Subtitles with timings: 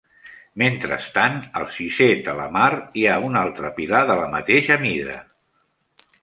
[0.59, 5.21] Mentrestant, al sisè "talhamare" hi ha un altre pilar de la mateix mida.